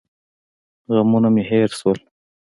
[0.93, 1.99] غمونه مې هېر سول.